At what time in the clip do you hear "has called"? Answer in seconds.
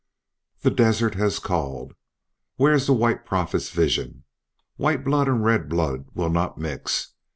1.13-1.93